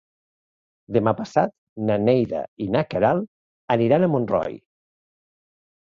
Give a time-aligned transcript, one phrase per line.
[0.97, 1.53] Demà passat
[1.91, 3.31] na Neida i na Queralt
[3.79, 4.63] aniran a Montroi.